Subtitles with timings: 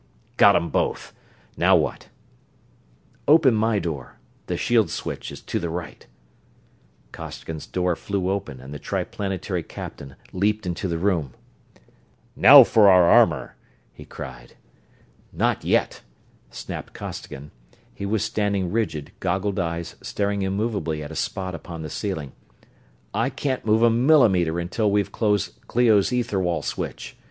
[0.37, 1.13] Got 'em both.
[1.55, 2.09] Now what?"
[3.27, 6.07] "Open my door the shield switch is to the right."
[7.11, 11.33] Costigan's door flew open and the Triplanetary captain leaped into the room.
[12.35, 13.55] "Now for our armor!"
[13.93, 14.55] he cried.
[15.31, 16.01] "Not yet!"
[16.49, 17.51] snapped Costigan.
[17.93, 22.31] He was standing rigid, goggled eyes staring immovably at a spot upon the ceiling.
[23.13, 27.15] "I can't move a millimeter until you've closed Clio's ether wall switch.